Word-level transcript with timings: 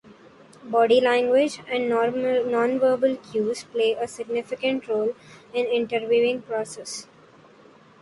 Body 0.63 0.99
language 0.99 1.59
and 1.69 1.87
non-verbal 1.87 3.17
cues 3.17 3.65
play 3.65 3.91
a 3.93 4.07
significant 4.07 4.87
role 4.87 5.13
in 5.53 5.65
the 5.65 5.75
interviewing 5.75 6.41
process. 6.41 7.05